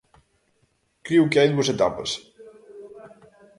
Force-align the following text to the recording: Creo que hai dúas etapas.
Creo 1.05 1.29
que 1.29 1.39
hai 1.39 1.49
dúas 1.51 1.71
etapas. 1.75 2.11